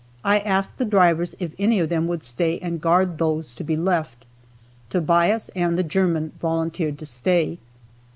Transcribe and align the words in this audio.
I 0.23 0.39
asked 0.39 0.79
the 0.79 0.85
drivers 0.85 1.35
if 1.37 1.51
any 1.59 1.79
of 1.79 1.89
them 1.89 2.07
would 2.07 2.23
stay 2.23 2.57
and 2.57 2.81
guard 2.81 3.19
those 3.19 3.53
to 3.53 3.63
be 3.63 3.77
left. 3.77 4.25
Tobias 4.89 5.49
and 5.49 5.77
the 5.77 5.83
German 5.83 6.31
volunteered 6.39 6.97
to 6.97 7.05
stay. 7.05 7.59